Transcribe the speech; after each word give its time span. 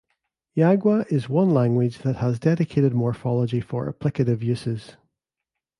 Yagua 0.57 1.05
is 1.11 1.29
one 1.29 1.51
language 1.51 1.99
that 1.99 2.15
has 2.15 2.39
dedicated 2.39 2.91
morphology 2.91 3.61
for 3.61 3.85
applicative 3.93 4.41
uses. 4.41 4.95